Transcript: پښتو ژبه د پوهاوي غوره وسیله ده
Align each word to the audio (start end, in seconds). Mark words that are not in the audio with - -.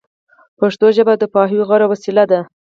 پښتو 0.59 0.87
ژبه 0.97 1.13
د 1.17 1.23
پوهاوي 1.33 1.61
غوره 1.67 1.87
وسیله 1.91 2.23
ده 2.31 2.39